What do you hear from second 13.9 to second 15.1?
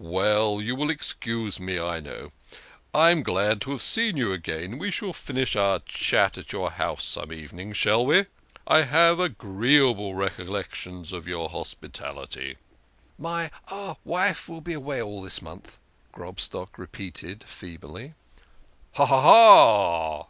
wife will be away